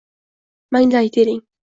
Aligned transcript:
Manglay 0.71 1.07
tering 1.13 1.41